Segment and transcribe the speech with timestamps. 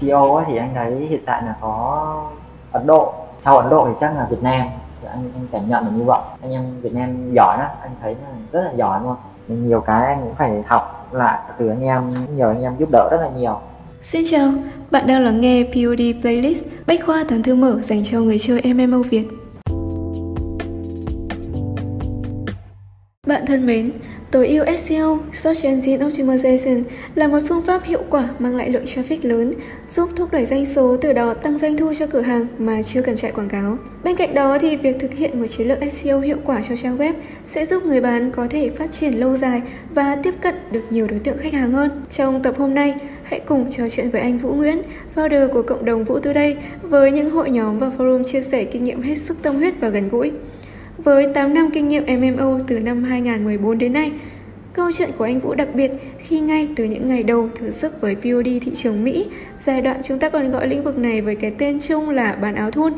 [0.00, 2.06] SEO ấy, thì anh thấy hiện tại là có
[2.72, 3.14] Ấn Độ.
[3.44, 4.62] Sau Ấn Độ thì chắc là Việt Nam.
[5.02, 6.20] Thì anh, anh cảm nhận được như vậy.
[6.42, 9.16] Anh em Việt Nam giỏi đó anh thấy là rất là giỏi luôn.
[9.48, 13.08] Nhiều cái anh cũng phải học lại từ anh em nhờ anh em giúp đỡ
[13.10, 13.58] rất là nhiều.
[14.02, 14.50] Xin chào,
[14.90, 18.62] bạn đang lắng nghe POD Playlist Bách khoa toàn thư mở dành cho người chơi
[18.74, 19.28] MMO Việt.
[23.26, 23.90] Bạn thân mến,
[24.30, 26.82] tối ưu SEO, Search Engine Optimization
[27.14, 29.52] là một phương pháp hiệu quả mang lại lượng traffic lớn,
[29.88, 33.02] giúp thúc đẩy doanh số từ đó tăng doanh thu cho cửa hàng mà chưa
[33.02, 33.78] cần chạy quảng cáo.
[34.04, 36.98] Bên cạnh đó thì việc thực hiện một chiến lược SEO hiệu quả cho trang
[36.98, 37.12] web
[37.44, 39.62] sẽ giúp người bán có thể phát triển lâu dài
[39.94, 41.90] và tiếp cận được nhiều đối tượng khách hàng hơn.
[42.10, 44.82] Trong tập hôm nay, hãy cùng trò chuyện với anh Vũ Nguyễn,
[45.14, 48.84] founder của cộng đồng Vũ Today với những hội nhóm và forum chia sẻ kinh
[48.84, 50.32] nghiệm hết sức tâm huyết và gần gũi.
[51.04, 54.12] Với 8 năm kinh nghiệm MMO từ năm 2014 đến nay,
[54.72, 58.00] câu chuyện của anh Vũ đặc biệt khi ngay từ những ngày đầu thử sức
[58.00, 59.26] với POD thị trường Mỹ,
[59.60, 62.54] giai đoạn chúng ta còn gọi lĩnh vực này với cái tên chung là bán
[62.54, 62.92] áo thun,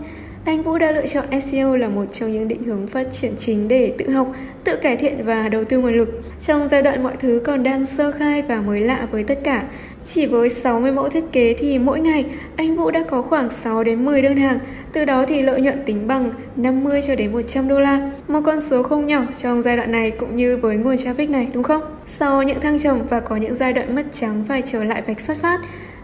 [0.45, 3.69] anh Vũ đã lựa chọn SEO là một trong những định hướng phát triển chính
[3.69, 4.33] để tự học,
[4.65, 6.09] tự cải thiện và đầu tư nguồn lực.
[6.41, 9.65] Trong giai đoạn mọi thứ còn đang sơ khai và mới lạ với tất cả,
[10.05, 12.25] chỉ với 60 mẫu thiết kế thì mỗi ngày
[12.57, 14.59] anh Vũ đã có khoảng 6 đến 10 đơn hàng,
[14.93, 18.61] từ đó thì lợi nhuận tính bằng 50 cho đến 100 đô la, một con
[18.61, 21.83] số không nhỏ trong giai đoạn này cũng như với nguồn traffic này đúng không?
[22.07, 25.21] Sau những thăng trầm và có những giai đoạn mất trắng phải trở lại vạch
[25.21, 25.61] xuất phát,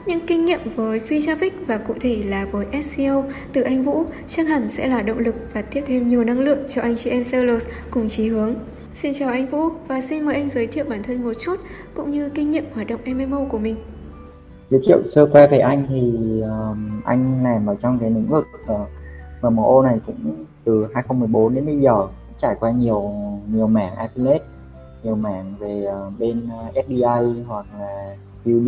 [0.06, 4.05] những kinh nghiệm với free traffic và cụ thể là với SEO từ anh Vũ
[4.28, 7.10] chắc hẳn sẽ là động lực và tiếp thêm nhiều năng lượng cho anh chị
[7.10, 8.55] em sellers cùng chí hướng.
[9.02, 11.56] Xin chào anh Vũ và xin mời anh giới thiệu bản thân một chút
[11.94, 13.77] cũng như kinh nghiệm hoạt động MMO của mình.
[14.70, 18.47] Giới thiệu sơ qua về anh thì uh, anh làm ở trong cái lĩnh vực
[18.66, 18.75] ờ,
[19.47, 22.06] uh, MMO này cũng từ 2014 đến bây giờ
[22.38, 23.12] trải qua nhiều
[23.53, 24.38] nhiều mảng affiliate,
[25.03, 26.48] nhiều mảng về uh, bên
[26.98, 28.66] uh, hoặc là PUB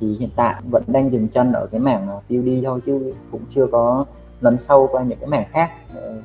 [0.00, 3.66] thì hiện tại vẫn đang dừng chân ở cái mảng PUD thôi chứ cũng chưa
[3.72, 4.04] có
[4.40, 5.70] lấn sâu qua những cái mảng khác.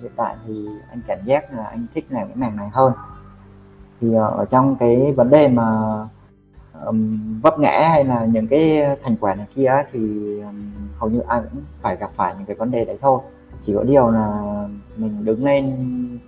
[0.02, 2.94] Hiện tại thì anh cảm giác là anh thích làm cái mảng này hơn
[4.02, 5.82] thì ờ, ở trong cái vấn đề mà
[6.86, 10.00] um, vấp ngã hay là những cái thành quả này kia thì
[10.42, 13.20] um, hầu như ai cũng phải gặp phải những cái vấn đề đấy thôi.
[13.62, 14.42] Chỉ có điều là
[14.98, 15.76] mình đứng lên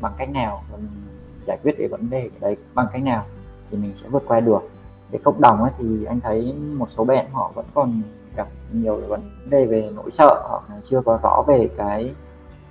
[0.02, 1.04] bằng cách nào và mình
[1.48, 3.26] giải quyết cái vấn đề đấy bằng cách nào
[3.72, 4.70] thì mình sẽ vượt qua được.
[5.12, 8.02] Cái cộng đồng ấy thì anh thấy một số bạn họ vẫn còn
[8.36, 12.14] gặp nhiều vấn đề về nỗi sợ họ chưa có rõ về cái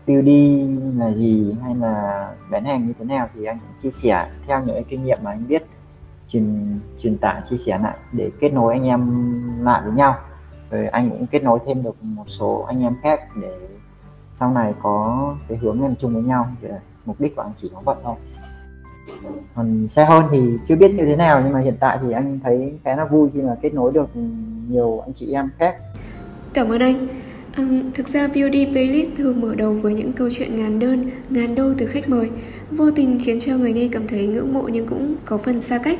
[0.06, 4.30] tiêu đi là gì hay là bán hàng như thế nào thì anh chia sẻ
[4.46, 5.62] theo những cái kinh nghiệm mà anh biết.
[6.28, 9.10] Truyền truyền tải, chia sẻ lại để kết nối anh em
[9.64, 10.16] lại với nhau.
[10.70, 13.58] Rồi anh cũng kết nối thêm được một số anh em khác để
[14.32, 16.48] sau này có cái hướng làm chung với nhau
[17.06, 18.14] mục đích của anh chỉ có vậy thôi.
[19.54, 22.40] Còn xe hơn thì chưa biết như thế nào nhưng mà hiện tại thì anh
[22.42, 24.10] thấy khá là vui khi mà kết nối được
[24.68, 25.76] nhiều anh chị em khác.
[26.54, 27.06] Cảm ơn anh.
[27.56, 31.54] Um, thực ra VOD Playlist thường mở đầu với những câu chuyện ngàn đơn, ngàn
[31.54, 32.30] đô từ khách mời
[32.70, 35.78] Vô tình khiến cho người nghe cảm thấy ngưỡng mộ nhưng cũng có phần xa
[35.78, 35.98] cách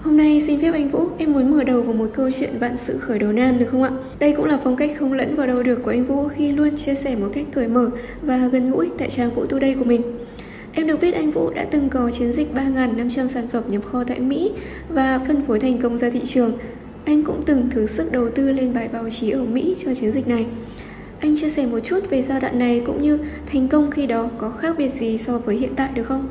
[0.00, 2.76] Hôm nay xin phép anh Vũ, em muốn mở đầu bằng một câu chuyện vạn
[2.76, 3.90] sự khởi đầu nan được không ạ?
[4.18, 6.76] Đây cũng là phong cách không lẫn vào đâu được của anh Vũ khi luôn
[6.76, 7.90] chia sẻ một cách cởi mở
[8.22, 10.02] và gần gũi tại trang Vũ Today của mình
[10.72, 14.04] Em được biết anh Vũ đã từng có chiến dịch 3.500 sản phẩm nhập kho
[14.04, 14.52] tại Mỹ
[14.88, 16.52] và phân phối thành công ra thị trường.
[17.04, 20.12] Anh cũng từng thử sức đầu tư lên bài báo chí ở Mỹ cho chiến
[20.12, 20.46] dịch này.
[21.24, 24.24] Anh chia sẻ một chút về giai đoạn này cũng như thành công khi đó
[24.38, 26.28] có khác biệt gì so với hiện tại được không?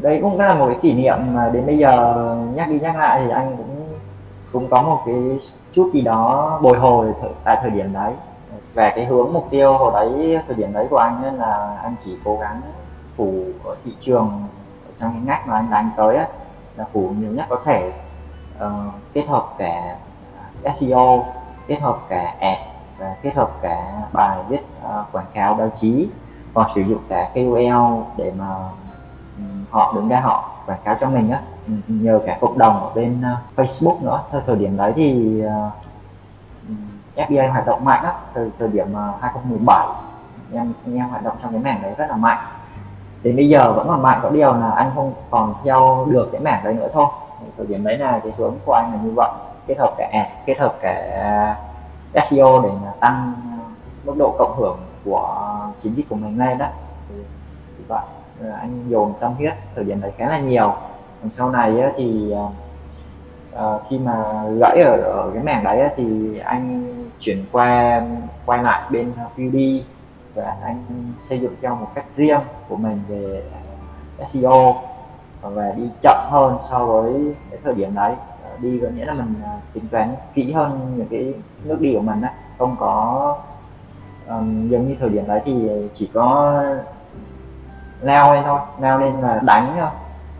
[0.00, 2.24] Đây cũng là một cái kỷ niệm mà đến bây giờ
[2.54, 3.88] nhắc đi nhắc lại thì anh cũng
[4.52, 5.14] cũng có một cái
[5.72, 7.12] chút gì đó bồi hồi
[7.44, 8.12] tại thời điểm đấy
[8.74, 11.94] về cái hướng mục tiêu hồi đấy thời điểm đấy của anh nên là anh
[12.04, 12.60] chỉ cố gắng
[13.16, 14.30] phủ ở thị trường
[14.86, 16.26] ở trong cái ngách mà anh đánh tới ấy,
[16.76, 17.92] là phủ nhiều nhất có thể
[18.58, 18.70] uh,
[19.12, 19.96] kết hợp cả
[20.80, 21.24] SEO
[21.66, 22.65] kết hợp cả ad
[22.98, 26.08] và kết hợp cả bài viết uh, quảng cáo báo chí
[26.54, 28.54] hoặc sử dụng cả KOL để mà
[29.38, 31.40] um, họ đứng ra họ quảng cáo cho mình á.
[31.88, 34.22] Nhờ cả cộng đồng ở bên uh, Facebook nữa.
[34.32, 35.42] Thời thời điểm đấy thì
[37.16, 38.12] uh, hoạt động mạnh á.
[38.34, 39.86] Thời thời điểm uh, 2017
[40.52, 42.38] em em hoạt động trong cái mảng đấy rất là mạnh.
[43.22, 46.40] Đến bây giờ vẫn còn mạnh có điều là anh không còn theo được cái
[46.40, 47.06] mảng đấy nữa thôi.
[47.56, 49.30] Thời điểm đấy là cái hướng của anh là như vậy.
[49.66, 51.56] Kết hợp cả ad kết hợp cả
[52.24, 53.64] SEO để mà tăng ờ,
[54.04, 55.50] mức độ cộng hưởng của
[55.82, 56.66] chiến dịch của mình lên đó.
[57.08, 57.14] Thì,
[57.88, 58.04] vậy
[58.40, 60.74] ờ, anh dồn tâm huyết thời điểm đấy khá là nhiều.
[61.22, 62.34] Còn sau này thì
[63.54, 68.02] uh, khi mà gãy ở, ở cái mảng đấy thì anh chuyển qua
[68.46, 69.56] quay lại bên PUD
[70.34, 70.84] và anh
[71.22, 73.42] xây dựng cho một cách riêng của mình về
[74.32, 74.74] SEO
[75.42, 78.14] và đi chậm hơn so với cái thời điểm đấy
[78.60, 82.00] đi có nghĩa là mình à, tính toán kỹ hơn những cái nước đi của
[82.00, 82.32] mình á.
[82.58, 83.36] Không có
[84.28, 86.62] um, giống như thời điểm đấy thì chỉ có
[88.00, 89.90] leo lên thôi leo lên là đánh thôi.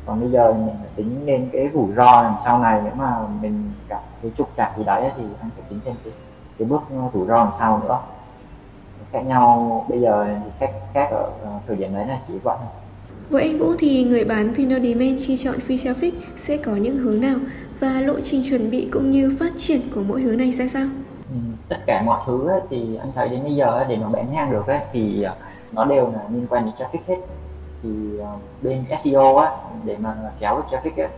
[0.07, 3.19] Còn bây giờ mình phải tính lên cái rủi ro đằng sau này nếu mà
[3.41, 6.13] mình gặp cái trục trặc gì đấy thì anh phải tính thêm cái,
[6.59, 6.83] cái bước
[7.15, 7.99] rủi ro đằng sau nữa.
[9.13, 12.57] Khác nhau bây giờ thì khác khác ở ờ, thời điểm đấy là chỉ vậy
[12.59, 12.86] thôi
[13.31, 16.97] với anh Vũ thì người bán Pino Demand khi chọn Free Traffic sẽ có những
[16.97, 17.37] hướng nào?
[17.81, 20.87] Và lộ trình chuẩn bị cũng như phát triển của mỗi hướng này ra sao?
[21.31, 21.37] Ừ,
[21.69, 24.35] tất cả mọi thứ ấy, thì anh thấy đến bây giờ ấy, để mà bán
[24.35, 25.35] hàng được ấy, thì ờ,
[25.73, 27.17] nó đều là liên quan đến traffic hết.
[27.83, 28.33] Thì ờ,
[28.63, 29.51] bên SEO á
[29.85, 31.09] để mà kéo được traffic ấy,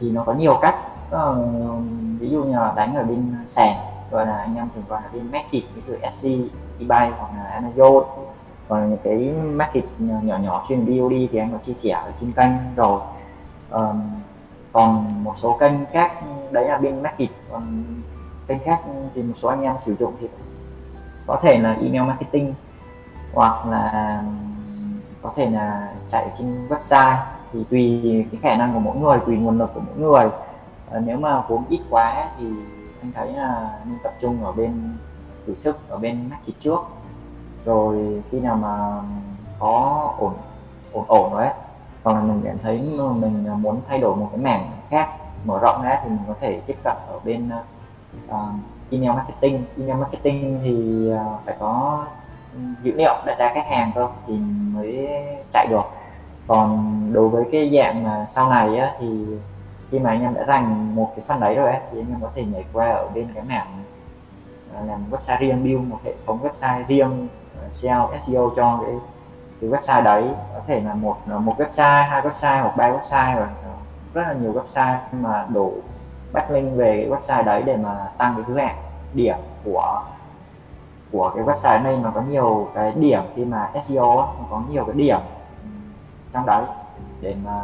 [0.00, 0.74] thì nó có nhiều cách.
[1.10, 1.44] Ờ,
[2.20, 3.74] ví dụ như là đánh ở bên sàn
[4.10, 6.28] gọi là anh em thường gọi là bên market ví dụ SC,
[6.80, 8.04] eBay hoặc là Amazon
[8.68, 12.32] còn những cái market nhỏ nhỏ chuyên BOD thì anh đã chia sẻ ở trên
[12.32, 13.00] kênh rồi.
[13.70, 14.00] Um,
[14.72, 16.12] còn một số kênh khác
[16.50, 17.84] đấy là bên market còn
[18.46, 18.80] kênh khác
[19.14, 20.28] thì một số anh em sử dụng thì
[21.26, 22.54] có thể là email marketing
[23.34, 24.22] hoặc là
[25.22, 27.16] có thể là chạy trên website.
[27.52, 28.00] Thì tùy
[28.32, 30.30] cái khả năng của mỗi người tùy nguồn lực của mỗi người.
[30.92, 32.46] À, nếu mà vốn ít quá thì
[33.02, 34.96] anh thấy là nên tập trung ở bên
[35.46, 36.78] thử sức ở bên market trước
[37.64, 39.02] rồi khi nào mà
[39.58, 40.32] có ổn
[40.92, 41.54] ổn ổn rồi ấy
[42.02, 42.78] còn là mình cảm thấy
[43.20, 45.08] mình muốn thay đổi một cái mảng khác
[45.44, 47.50] mở rộng ra thì mình có thể tiếp cận ở bên
[48.28, 48.34] uh,
[48.90, 49.64] email marketing.
[49.78, 52.04] Email marketing thì uh, phải có
[52.82, 54.36] dữ liệu data khách hàng cơ thì
[54.74, 55.08] mới
[55.52, 55.84] chạy được.
[56.46, 59.26] Còn đối với cái dạng mà sau này á, thì
[59.90, 62.20] khi mà anh em đã dành một cái phần đấy rồi ấy, thì anh em
[62.20, 63.82] có thể nhảy qua ở bên cái mảng
[64.86, 67.28] làm website riêng build một hệ thống website riêng
[67.72, 68.94] SEO SEO cho cái
[69.60, 70.24] cái website đấy.
[70.54, 73.48] Có thể là một một website, hai website hoặc ba website và
[74.14, 74.96] rất là nhiều website.
[75.12, 75.72] Mà đổ
[76.32, 78.76] backlink về cái website đấy để mà tăng cái thứ hạng
[79.14, 80.02] điểm của
[81.12, 81.96] của cái website này.
[81.96, 85.20] Nó có nhiều cái điểm khi mà SEO nó có nhiều cái điểm
[86.32, 86.64] trong đấy
[87.20, 87.60] để mà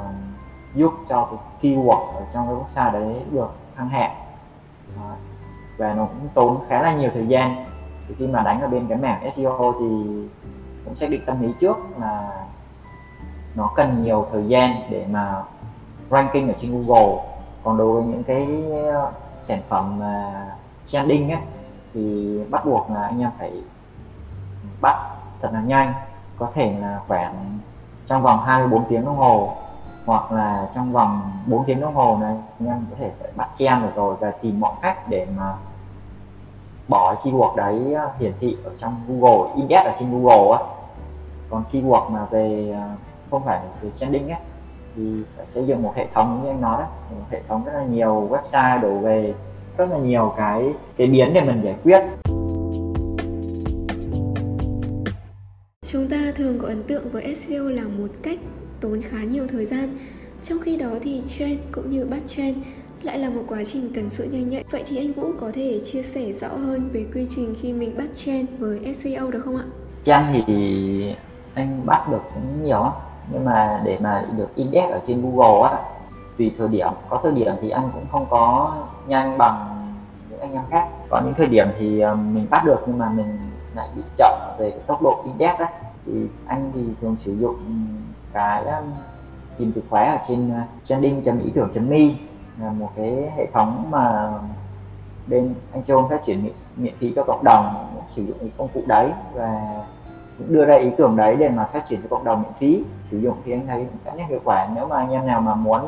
[0.75, 4.15] giúp cho cái keyword ở trong cái website đấy được thăng hạng
[5.79, 7.65] và nó cũng tốn khá là nhiều thời gian
[8.09, 9.87] thì khi mà đánh ở bên cái mảng SEO thì
[10.85, 12.45] cũng xác định tâm lý trước là
[13.55, 15.43] nó cần nhiều thời gian để mà
[16.11, 17.25] ranking ở trên Google.
[17.65, 18.63] Còn đối với những cái
[18.95, 19.13] ờ,
[19.43, 20.47] sản phẩm mà
[20.87, 21.41] trending ấy,
[21.95, 23.53] thì bắt buộc là anh em phải
[24.81, 24.97] bắt
[25.43, 25.93] thật là nhanh.
[26.39, 27.59] Có thể là khoảng
[28.07, 29.57] trong vòng 24 tiếng đồng hồ
[30.07, 33.49] hoặc là trong vòng 4 tiếng đồng hồ này anh em có thể phải bắt
[33.57, 35.55] chen được rồi và tìm mọi cách để mà
[36.89, 40.65] bỏ keyword đấy ờ, hiển thị ở trong Google index ở trên Google á.
[41.51, 42.89] Còn keyword mà về ờ,
[43.31, 44.39] không phải về trending á,
[44.97, 45.03] thì
[45.37, 47.85] phải xây dựng một hệ thống như anh nói đó, một hệ thống rất là
[47.85, 49.35] nhiều website đổ về,
[49.77, 52.01] rất là nhiều cái cái biến để mình giải quyết.
[55.87, 58.39] Chúng ta thường có ấn tượng với SEO là một cách
[58.81, 59.99] tốn khá nhiều thời gian.
[60.43, 62.57] Trong khi đó thì trend cũng như bắt trend
[63.03, 64.65] lại là một quá trình cần sự nhanh nhạy.
[64.71, 67.97] Vậy thì anh Vũ có thể chia sẻ rõ hơn về quy trình khi mình
[67.99, 69.65] bắt trend với SEO được không ạ?
[70.05, 71.15] Trang thì
[71.55, 72.93] anh bắt được cũng nhiều
[73.33, 75.79] nhưng mà để mà được index ở trên Google á,
[76.39, 76.89] tùy thời điểm.
[77.09, 79.55] Có thời điểm thì anh cũng không có nhanh bằng
[80.31, 80.89] những anh em khác.
[81.09, 83.39] Có những thời điểm thì ờ, mình bắt được nhưng mà mình
[83.75, 85.69] lại bị chậm về cái tốc độ index á.
[86.07, 86.13] Thì
[86.47, 87.57] anh thì thường sử dụng
[88.33, 88.65] cái
[89.59, 91.99] tìm từ khóa ở trên ờ, trending ý tưởng me
[92.61, 94.33] là một cái hệ thống mà
[95.27, 97.65] bên anh Châu phát triển miễn, miễn phí cho cộng đồng
[98.17, 99.83] sử dụng cái công cụ đấy và
[100.49, 103.19] đưa ra ý tưởng đấy để mà phát triển cho cộng đồng miễn phí sử
[103.19, 104.69] dụng thì anh thấy khá là hiệu quả.
[104.75, 105.81] Nếu mà anh em nào mà muốn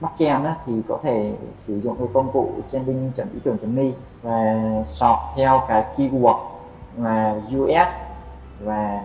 [0.00, 1.32] bắt chen á, thì có thể
[1.66, 3.84] sử dụng cái công cụ trending chuẩn ý tưởng me
[4.22, 6.38] và sọt theo cái keyword
[6.96, 7.88] là US
[8.60, 9.02] và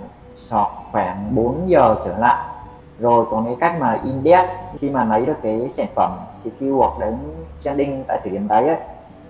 [0.50, 2.52] sọt khoảng 4 giờ trở lại
[3.00, 4.45] rồi còn cái cách mà index
[4.79, 6.12] khi mà lấy được cái sản phẩm
[6.43, 7.17] thì keyword đến
[7.63, 8.77] trending tại thời điểm đấy ấy,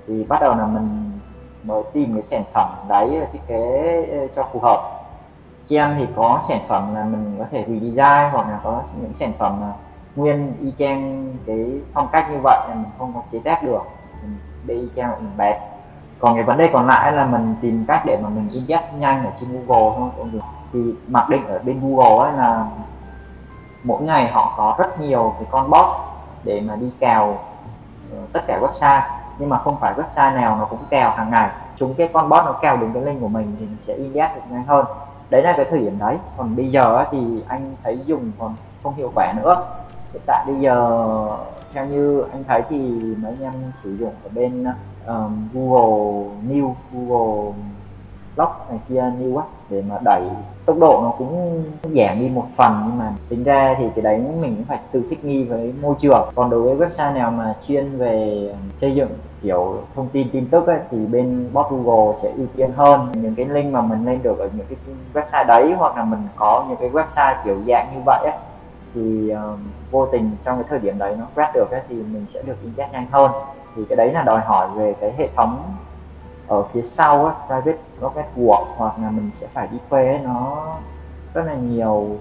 [0.07, 1.11] thì bắt đầu là mình
[1.63, 4.79] mới tìm cái sản phẩm đấy thiết kế ờ, cho phù hợp.
[5.67, 9.33] Trend thì có sản phẩm là mình có thể redesign hoặc là có những sản
[9.37, 9.71] phẩm là
[10.15, 13.81] nguyên y chang cái phong cách như vậy là mình không có chế tác được
[14.21, 15.57] mình đi y chang mình bẹt
[16.19, 19.25] còn cái vấn đề còn lại là mình tìm cách để mà mình index nhanh
[19.25, 20.27] ở trên Google thôi
[20.73, 22.65] thì mặc định ở bên Google ấy là
[23.83, 25.85] mỗi ngày họ có rất nhiều cái con bot
[26.43, 27.37] để mà đi cào
[28.11, 29.01] ờ, tất cả website.
[29.39, 31.49] Nhưng mà không phải website nào nó cũng cào hàng ngày.
[31.75, 34.35] Chúng cái con bot nó cào đúng cái link của mình thì mình sẽ index
[34.35, 34.85] được nhanh hơn.
[35.29, 36.17] Đấy là cái thời điểm đấy.
[36.37, 39.65] Còn bây giờ thì anh thấy dùng còn không hiệu quả nữa.
[40.13, 41.05] Hiện tại bây giờ
[41.73, 42.77] theo như anh thấy thì
[43.17, 44.65] mấy anh em sử dụng ở bên
[45.07, 47.53] um, Google News, Google
[48.35, 50.21] Log này kia New quá để mà đẩy
[50.65, 54.17] tốc độ nó cũng giảm đi một phần nhưng mà tính ra thì cái đấy
[54.17, 56.29] mình cũng phải tự thích nghi với môi trường.
[56.35, 58.49] Còn đối với website nào mà chuyên về
[58.81, 59.09] xây dựng
[59.41, 63.07] kiểu thông tin tin tức ấy, thì bên bot Google sẽ ưu tiên hơn.
[63.13, 64.77] Những cái link mà mình lên được ở những cái
[65.13, 68.39] website đấy hoặc là mình có những cái website kiểu dạng như vậy ấy,
[68.95, 69.59] thì uh,
[69.91, 72.55] vô tình trong cái thời điểm đấy nó quét được ấy, thì mình sẽ được
[72.63, 73.31] index nhanh hơn.
[73.75, 75.57] Thì cái đấy là đòi hỏi về cái hệ thống
[76.47, 80.67] ở phía sau á, private network hoặc là mình sẽ phải đi thuê nó
[81.33, 82.17] rất là nhiều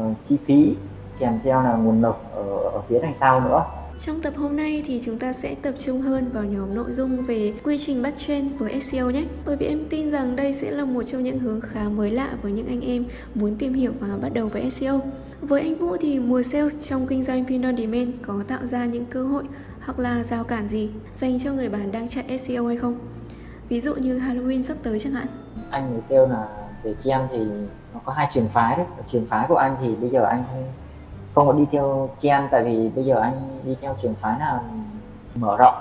[0.00, 0.76] uh, chi phí
[1.18, 2.42] kèm theo là nguồn lực ở,
[2.72, 3.64] ở phía đằng sau nữa
[3.98, 7.26] trong tập hôm nay thì chúng ta sẽ tập trung hơn vào nhóm nội dung
[7.26, 9.24] về quy trình bắt trend với SEO nhé.
[9.46, 12.28] Bởi vì em tin rằng đây sẽ là một trong những hướng khá mới lạ
[12.42, 13.04] với những anh em
[13.34, 15.00] muốn tìm hiểu và bắt đầu với SEO.
[15.40, 18.84] Với anh Vũ thì mùa sale trong kinh doanh Pin on Demand có tạo ra
[18.84, 19.44] những cơ hội
[19.80, 22.98] hoặc là rào cản gì dành cho người bán đang chạy SEO hay không?
[23.68, 25.26] Ví dụ như Halloween sắp tới chẳng hạn.
[25.70, 26.48] Anh mới kêu là
[26.82, 27.38] về chi thì
[27.94, 28.86] nó có hai trường phái đấy.
[29.08, 30.64] Trường phái của anh thì bây giờ anh không
[31.34, 34.60] không có đi theo chen tại vì bây giờ anh đi theo trường phái là
[35.34, 35.74] mở rộng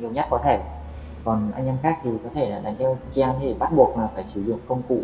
[0.00, 0.60] nhiều nhất có thể
[1.24, 4.08] còn anh em khác thì có thể là đánh theo chen thì bắt buộc là
[4.14, 5.00] phải sử dụng công cụ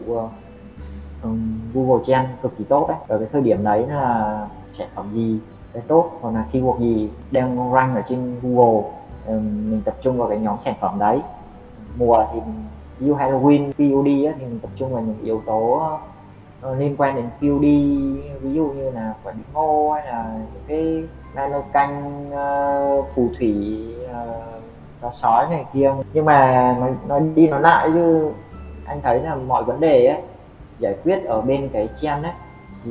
[1.22, 1.30] ờ,
[1.74, 4.48] Google Chen cực kỳ tốt đấy ở cái thời điểm đấy là
[4.78, 5.38] sản phẩm gì
[5.72, 8.90] cái tốt hoặc là keyword gì đang rank ở trên Google
[9.26, 11.20] um, mình tập trung vào cái nhóm sản phẩm đấy
[11.98, 12.40] mùa thì
[12.98, 15.82] ví dụ Halloween POD á, thì mình tập trung vào những yếu tố
[16.60, 17.62] ờ, liên quan đến QD
[18.40, 21.02] ví dụ như là quả đĩ ngô hay là những cái
[21.34, 23.84] nano canh uh, phù thủy
[25.06, 25.94] uh, sói này kia.
[26.12, 28.30] Nhưng mà nó, nó đi nó lại chứ
[28.86, 30.20] anh thấy là mọi vấn đề ấy,
[30.78, 32.32] giải quyết ở bên cái chen ấy
[32.84, 32.90] thì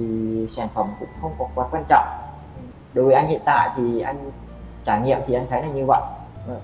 [0.50, 2.06] sản phẩm cũng không có quá quan trọng.
[2.94, 4.32] Đối với anh hiện tại thì anh
[4.86, 6.02] trải nghiệm thì anh thấy là như vậy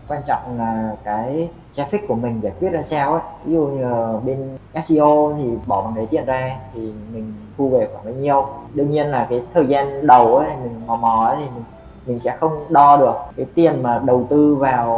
[0.08, 3.22] quan trọng là cái traffic của mình giải quyết ra sao ấy.
[3.46, 7.70] Ví dụ như ờ, bên SEO thì bỏ bằng đấy tiền ra thì mình thu
[7.70, 8.46] về khoảng bao nhiêu.
[8.74, 11.64] Đương nhiên là cái thời gian đầu ấy, mình mò mò ấy thì mình
[12.06, 13.16] mình sẽ không đo được.
[13.38, 14.90] Cái tiền mà đầu tư vào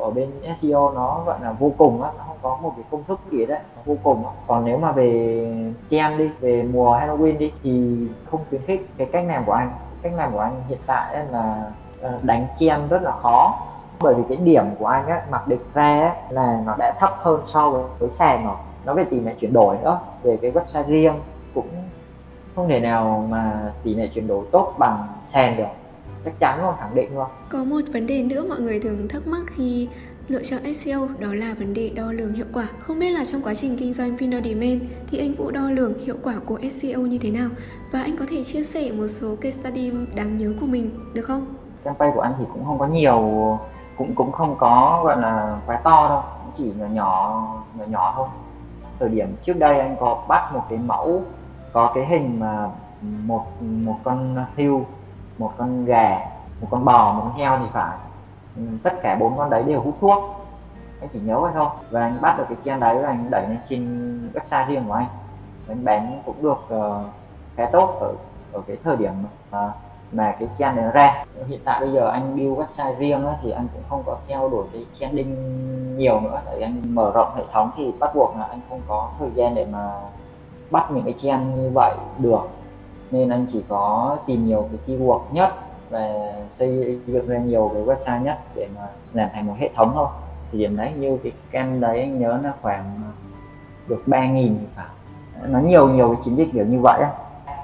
[0.00, 3.04] ở bên SEO nó, gọi là, vô cùng á, nó không có một cái công
[3.04, 4.32] thức gì đấy, nó vô cùng á.
[4.46, 5.52] còn nếu mà về
[5.90, 7.96] trend đi, về mùa Halloween đi, thì
[8.30, 9.70] không khuyến khích cái cách làm của anh.
[10.02, 13.58] Cách làm của anh hiện tại là ờ, đánh chen rất là khó
[14.00, 17.10] bởi vì cái điểm của anh á mặc định ra á, là nó đã thấp
[17.18, 20.00] hơn so với, với sàn rồi nó về tỷ lệ chuyển đổi nữa.
[20.22, 21.14] Về cái website riêng
[21.54, 21.68] cũng
[22.56, 25.64] không thể nào mà tỷ lệ chuyển đổi tốt bằng sàn được.
[26.24, 27.26] Chắc chắn luôn khẳng định luôn.
[27.48, 29.88] Có một vấn đề nữa mọi người thường thắc mắc khi
[30.28, 32.68] lựa chọn SEO đó là vấn đề đo lường hiệu quả.
[32.80, 35.98] Không biết là trong quá trình kinh doanh Pin Demand thì anh Vũ đo lường
[36.04, 37.48] hiệu quả của SEO như thế nào?
[37.92, 41.22] Và anh có thể chia sẻ một số case study đáng nhớ của mình được
[41.22, 41.54] không?
[41.84, 43.58] Campaign của anh thì cũng không có nhiều
[44.00, 46.22] cũng cũng không có gọi là quá to đâu
[46.56, 47.42] chỉ nhỏ nhỏ
[47.74, 48.28] nhỏ nhỏ thôi.
[48.98, 51.22] Thời điểm trước đây anh có bắt một cái mẫu
[51.72, 52.68] có cái hình mà
[53.00, 54.84] một một con hươu
[55.38, 56.18] một con gà
[56.60, 57.98] một con bò một con heo thì phải.
[58.56, 60.18] Ừ, tất cả bốn con đấy đều hút thuốc.
[61.00, 61.68] Anh chỉ nhớ vậy thôi.
[61.90, 64.92] Và anh bắt được cái trend đấy và anh đẩy lên trên website riêng của
[64.92, 65.06] anh.
[65.68, 67.06] Anh bán cũng được uh,
[67.56, 68.14] khá tốt ở
[68.52, 69.12] ở cái thời điểm
[69.50, 69.56] uh,
[70.12, 71.24] mà cái channel này ra.
[71.48, 74.48] Hiện tại bây giờ anh build website riêng á, thì anh cũng không có theo
[74.48, 75.36] đuổi cái trending
[75.98, 76.40] nhiều nữa.
[76.46, 79.54] Tại anh mở rộng hệ thống thì bắt buộc là anh không có thời gian
[79.54, 79.92] để mà
[80.70, 82.48] bắt những cái trend như vậy được.
[83.10, 85.54] Nên anh chỉ có tìm nhiều cái keyword nhất
[85.90, 89.90] và xây dựng ra nhiều cái website nhất để mà làm thành một hệ thống
[89.94, 90.08] thôi.
[90.52, 93.10] Thì điểm đấy như cái cam đấy anh nhớ là khoảng à,
[93.88, 94.86] được ba nghìn thì phải.
[95.48, 97.10] Nó nhiều nhiều cái chiến dịch kiểu như vậy á.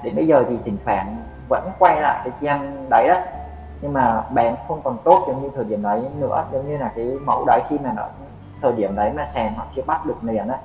[0.03, 1.15] Đến bây giờ thì thỉnh thoảng
[1.49, 3.15] vẫn quay lại cái trang đấy đó
[3.81, 6.91] nhưng mà bán không còn tốt giống như thời điểm đấy nữa giống như là
[6.95, 8.03] cái mẫu đấy khi mà nó
[8.61, 10.57] thời điểm đấy mà sàn họ chưa bắt được liền đấy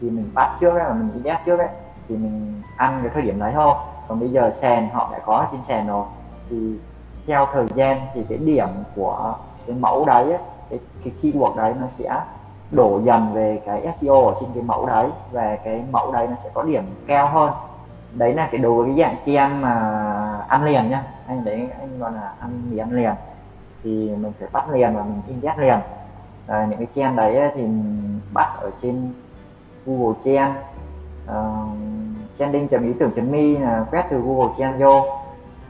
[0.00, 1.68] thì mình bắt trước là mình đi trước đấy
[2.08, 3.74] thì mình ăn cái thời điểm đấy thôi.
[4.08, 6.04] Còn bây giờ sàn họ đã có trên sàn rồi
[6.50, 6.76] thì
[7.26, 9.34] theo thời gian thì cái điểm của
[9.66, 10.40] cái mẫu đấy ấy,
[10.70, 12.20] cái, cái keyword đấy nó sẽ
[12.70, 16.36] đổ dần về cái SEO ở trên cái mẫu đấy và cái mẫu đấy nó
[16.44, 17.52] sẽ có điểm cao hơn
[18.14, 19.72] đấy là cái đối với cái dạng chen mà
[20.48, 21.04] ăn liền nhá.
[21.26, 23.14] Anh đấy anh gọi là ăn mì ăn liền.
[23.82, 25.78] Thì mình phải bắt liền và mình ingest liền.
[26.46, 27.62] À, những cái chen đấy thì
[28.32, 29.12] bắt ở trên
[29.86, 31.66] Google Chen uh, ờ,
[32.38, 35.02] trending ý tưởng me là quét từ Google Chen vô.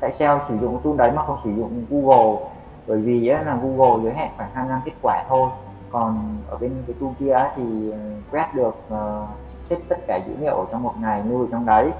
[0.00, 2.50] Tại sao sử dụng tool đấy mà không sử dụng Google?
[2.86, 5.48] Bởi vì là Google giới hạn khoảng 25 kết quả thôi.
[5.90, 7.92] Còn ở bên cái tool kia thì
[8.30, 9.28] quét được uh,
[9.70, 11.90] hết tất cả dữ liệu trong một ngày nuôi trong đấy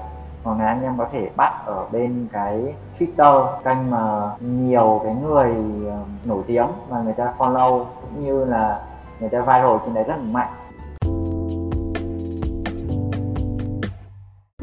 [0.43, 5.15] hoặc là anh em có thể bắt ở bên cái Twitter kênh mà nhiều cái
[5.15, 5.51] người
[5.89, 8.81] ờ, nổi tiếng mà người ta follow cũng như là
[9.19, 10.49] người ta viral trên đấy rất là mạnh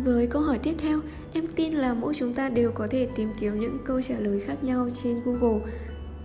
[0.04, 1.00] Với câu hỏi tiếp theo,
[1.32, 4.40] em tin là mỗi chúng ta đều có thể tìm kiếm những câu trả lời
[4.46, 5.70] khác nhau trên Google.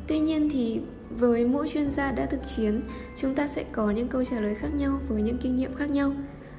[0.07, 2.81] Tuy nhiên thì với mỗi chuyên gia đã thực chiến,
[3.17, 5.89] chúng ta sẽ có những câu trả lời khác nhau với những kinh nghiệm khác
[5.89, 6.11] nhau.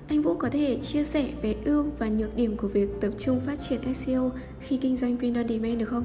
[0.08, 3.40] Anh Vũ có thể chia sẻ về ưu và nhược điểm của việc tập trung
[3.46, 6.04] phát triển SEO khi kinh doanh Win on Demand được không?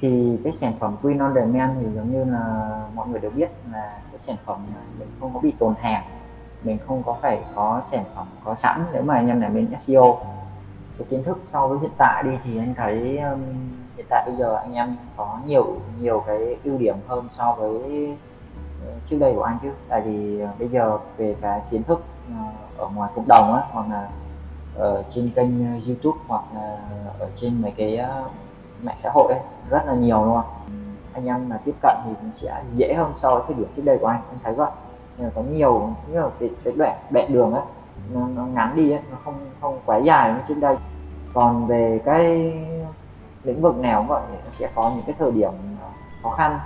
[0.00, 3.48] Thì cái sản phẩm Win on Demand thì giống như là mọi người đều biết
[3.72, 4.66] là cái sản phẩm
[4.98, 6.04] mình không có bị tồn hàng
[6.64, 9.68] mình không có phải có sản phẩm có sẵn nếu mà anh em làm bên
[9.80, 10.18] SEO
[10.98, 13.40] cái kiến thức so với hiện tại đi thì anh thấy um,
[13.96, 17.76] hiện tại bây giờ anh em có nhiều nhiều cái ưu điểm hơn so với
[18.88, 22.04] uh, trước đây của anh chứ tại vì uh, bây giờ về cái kiến thức
[22.78, 24.08] ở ngoài cộng đồng á hoặc là
[24.74, 26.78] ở trên kênh ờ, YouTube hoặc là
[27.18, 28.24] ở trên mấy cái ờ,
[28.82, 30.40] mạng xã hội ấy, rất là nhiều luôn.
[31.12, 33.82] Anh em mà tiếp cận thì cũng sẽ dễ hơn so với cái điểm trước
[33.84, 34.70] đây của anh anh thấy vậy.
[35.34, 37.62] Có nhiều nhiều cái, cái đoạn đoạn đường ấy
[38.12, 40.76] nó, nó ngắn đi ấy, nó không không quá dài như trước đây.
[41.34, 42.52] Còn về cái
[43.44, 45.52] lĩnh vực nào vậy nó sẽ có những cái thời điểm
[45.82, 45.88] ờ,
[46.22, 46.58] khó khăn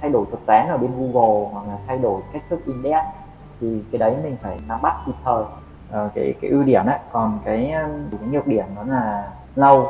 [0.00, 2.98] thay đổi thuật toán ở bên Google hoặc là thay đổi cách thức index
[3.60, 5.42] thì cái đấy mình phải nắm bắt kịp thời.
[5.42, 9.88] Uh, cái cái ưu điểm đấy còn cái, ờ, cái nhược điểm đó là lâu.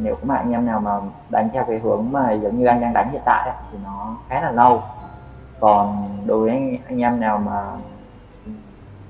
[0.00, 1.00] Nếu mà anh em nào mà
[1.30, 4.16] đánh theo cái hướng mà giống như anh đang đánh hiện tại ấy, thì nó
[4.28, 4.82] khá là lâu.
[5.60, 7.64] Còn đối với anh, anh em nào mà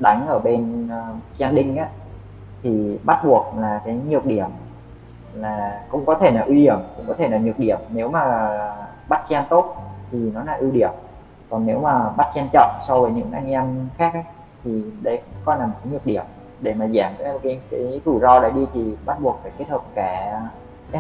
[0.01, 1.89] đánh ở bên uh, ờ, á
[2.63, 4.49] thì bắt buộc là cái nhược điểm
[5.35, 7.79] là cũng có thể là ưu điểm cũng có thể là nhược điểm.
[7.91, 8.51] Nếu mà
[9.09, 9.77] bắt chen tốt
[10.11, 10.91] thì nó là ưu điểm
[11.51, 14.23] còn nếu mà bắt chen chọn so với những anh em khác ấy,
[14.65, 16.25] thì đấy coi là một cái nhược điểm.
[16.61, 19.69] Để mà giảm cái cái, cái rủi ro đấy đi thì bắt buộc phải kết
[19.69, 20.41] hợp cả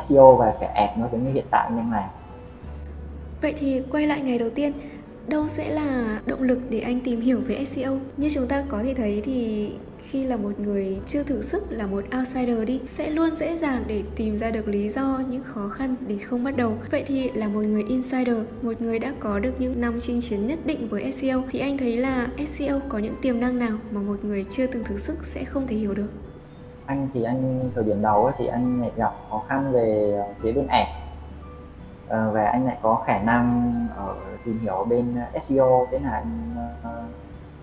[0.03, 2.09] SEO và cả ad nó giống như hiện tại anh đang làm
[3.43, 4.73] Vậy thì quay lại ngày đầu tiên
[5.29, 8.83] đâu sẽ là động lực để anh tìm hiểu về SEO như chúng ta có
[8.83, 9.71] thể thấy thì
[10.11, 13.85] khi là một người chưa thử sức, là một outsider đi, sẽ luôn dễ dàng
[13.87, 16.73] để tìm ra được lý do, những khó khăn để không bắt đầu.
[16.91, 20.47] Vậy thì là một người insider, một người đã có được những năm chinh chiến
[20.47, 24.01] nhất định với SEO thì anh thấy là SEO có những tiềm năng nào mà
[24.01, 26.09] một người chưa từng thử sức sẽ không thể hiểu được?
[26.87, 30.67] Anh thì anh thời điểm đầu thì anh gặp khó khăn về ờ, phía bên
[30.67, 30.87] ảnh
[32.09, 35.99] uh, và anh lại có khả năng ở tìm hiểu ở bên ờ, SEO thế
[35.99, 36.51] là anh
[36.83, 37.11] uh,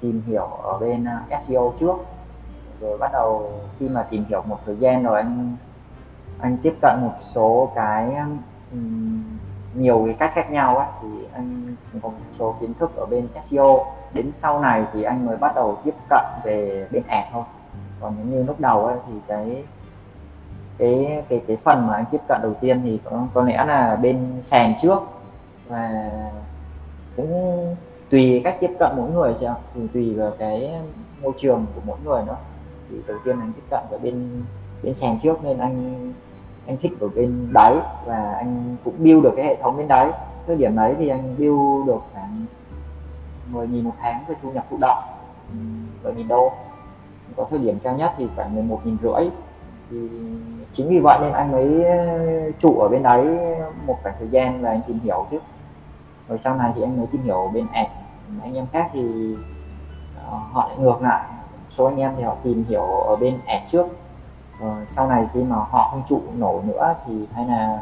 [0.01, 1.05] tìm hiểu ở bên
[1.41, 1.95] SEO trước.
[2.81, 5.55] Rồi bắt đầu khi mà tìm hiểu một thời gian rồi anh
[6.39, 8.15] anh tiếp cận một số cái
[8.71, 9.23] um,
[9.73, 13.27] nhiều cái cách khác nhau ấy, thì anh có một số kiến thức ở bên
[13.43, 17.43] SEO đến sau này thì anh mới bắt đầu tiếp cận về bên ad thôi.
[18.01, 19.63] Còn nếu như lúc đầu ấy, thì cái
[20.77, 23.95] cái cái cái phần mà anh tiếp cận đầu tiên thì có, có lẽ là
[23.95, 24.99] bên sàn trước.
[25.67, 26.11] Và
[27.15, 27.75] cũng
[28.09, 30.71] tùy cách tiếp cận mỗi người chứ thì tùy vào cái
[31.21, 32.37] môi trường của mỗi người nữa.
[32.89, 34.43] Thì đầu tiên anh tiếp cận ở bên
[34.83, 36.13] bên sàn trước nên anh
[36.67, 40.11] anh thích ở bên đáy và anh cũng build được cái hệ thống bên đáy
[40.47, 42.45] cái điểm đấy thì anh build được khoảng
[43.47, 44.97] 10 nghìn một tháng về thu nhập thụ động
[46.03, 46.51] 10 nghìn đô.
[47.35, 49.29] Có thời điểm cao nhất thì khoảng 11 nghìn rưỡi
[49.91, 49.97] thì
[50.73, 53.37] chính vì vậy nên anh mới ờ, trụ ở bên đấy
[53.85, 55.39] một khoảng thời gian và anh tìm hiểu chứ.
[56.27, 57.87] Rồi sau này thì anh mới tìm hiểu bên ảnh.
[58.41, 59.35] Anh em khác thì
[60.29, 61.23] ờ, họ lại ngược lại.
[61.69, 63.85] Số anh em thì họ tìm hiểu ở bên ảnh trước.
[64.59, 67.81] Rồi sau này khi mà họ không trụ nổi nữa thì hay là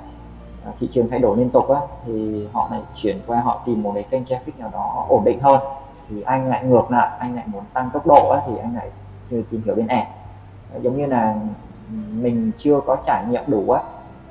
[0.65, 3.83] ờ, thị trường thay đổi liên tục á thì họ lại chuyển qua họ tìm
[3.83, 5.61] một cái kênh traffic nào đó ổn định hơn.
[6.09, 8.89] Thì anh lại ngược lại anh lại muốn tăng tốc độ á, thì anh lại
[9.29, 10.05] tìm hiểu bên ảnh.
[10.81, 11.35] Giống như là
[12.21, 13.81] mình chưa có trải nghiệm đủ á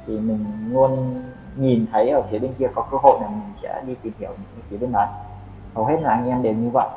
[0.07, 1.23] thì mình luôn
[1.57, 4.31] nhìn thấy ở phía bên kia có cơ hội là mình sẽ đi tìm hiểu
[4.31, 5.07] những phía bên đó
[5.75, 6.89] hầu hết là anh em đều như vậy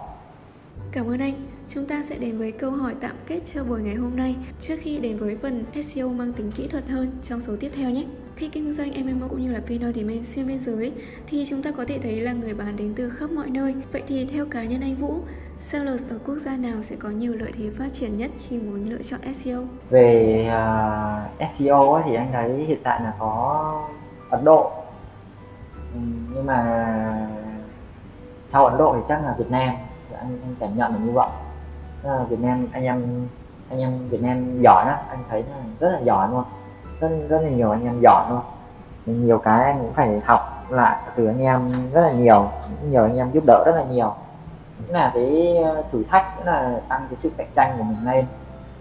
[0.91, 1.33] Cảm ơn anh.
[1.69, 4.75] Chúng ta sẽ đến với câu hỏi tạm kết cho buổi ngày hôm nay trước
[4.81, 8.05] khi đến với phần SEO mang tính kỹ thuật hơn trong số tiếp theo nhé.
[8.35, 10.91] Khi kinh doanh MMO cũng như là Pin Demand xuyên biên giới
[11.27, 13.75] thì chúng ta có thể thấy là người bán đến từ khắp mọi nơi.
[13.91, 15.19] Vậy thì theo cá nhân anh Vũ,
[15.59, 18.89] sellers ở quốc gia nào sẽ có nhiều lợi thế phát triển nhất khi muốn
[18.89, 19.61] lựa chọn SEO?
[19.89, 23.73] Về à, uh, SEO ấy, thì anh thấy hiện tại là có
[24.29, 24.71] Ấn Độ.
[25.93, 25.99] Ừ,
[26.33, 26.87] nhưng mà
[28.51, 29.75] sau Ấn Độ thì chắc là Việt Nam.
[30.17, 31.29] Anh, anh cảm nhận được như vậy.
[32.03, 33.25] Là Việt Nam anh em
[33.69, 36.43] anh em Việt Nam giỏi lắm, anh thấy là rất là giỏi luôn.
[36.99, 38.41] Rất rất là nhiều anh em giỏi luôn.
[39.05, 42.49] Nhiều cái anh cũng phải học lại từ anh em rất là nhiều.
[42.89, 44.15] Nhiều anh em giúp đỡ rất là nhiều
[44.87, 48.25] là cái ờ, thử thách cũng là tăng cái sự cạnh tranh của mình lên.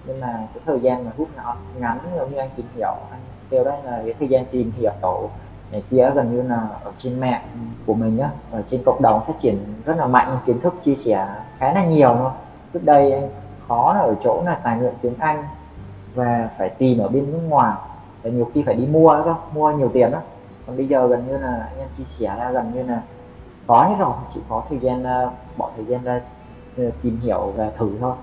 [0.07, 3.21] Nhưng mà cái thời gian mà rút nó ngắn, giống như anh tìm hiểu, anh
[3.51, 5.29] kêu đấy là cái thời gian tìm hiểu tổ
[5.73, 7.43] này kia gần như là ở trên mạng
[7.87, 10.95] của mình nhá ở trên cộng đồng phát triển rất là mạnh, kiến thức chia
[10.95, 11.29] sẻ
[11.59, 12.31] khá là nhiều thôi
[12.73, 13.23] trước đây
[13.69, 15.45] khó là ở chỗ là tài liệu tiếng Anh
[16.15, 17.75] và phải tìm ở bên nước ngoài,
[18.23, 20.19] và nhiều khi phải đi mua đó mua nhiều tiền đó
[20.67, 23.01] còn bây giờ gần như là anh em chia sẻ ra, gần như là
[23.67, 26.21] có hết rồi chỉ có thời gian ờ, bỏ thời gian ra
[26.77, 28.15] ờ, tìm hiểu và thử thôi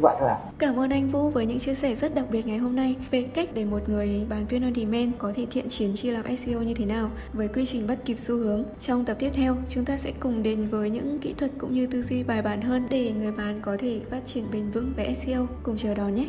[0.00, 0.38] vậy thôi ạ.
[0.58, 3.22] Cảm ơn anh Vũ với những chia sẻ rất đặc biệt ngày hôm nay về
[3.22, 6.62] cách để một người bán viên on Demand có thể thiện chiến khi làm SEO
[6.62, 8.64] như thế nào với quy trình bắt kịp xu hướng.
[8.80, 11.86] Trong tập tiếp theo, chúng ta sẽ cùng đến với những kỹ thuật cũng như
[11.86, 15.14] tư duy bài bản hơn để người bán có thể phát triển bền vững về
[15.14, 15.46] SEO.
[15.62, 16.26] Cùng chờ đón nhé!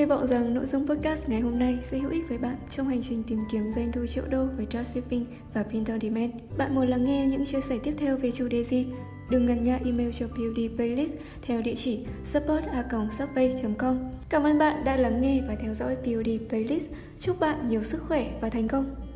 [0.00, 2.88] Hy vọng rằng nội dung podcast ngày hôm nay sẽ hữu ích với bạn trong
[2.88, 6.30] hành trình tìm kiếm doanh thu triệu đô với dropshipping và print on demand.
[6.58, 8.86] Bạn muốn lắng nghe những chia sẻ tiếp theo về chủ đề gì?
[9.30, 12.64] Đừng ngần ngại email cho POD Playlist theo địa chỉ support
[13.78, 16.86] com Cảm ơn bạn đã lắng nghe và theo dõi POD Playlist.
[17.18, 19.09] Chúc bạn nhiều sức khỏe và thành công!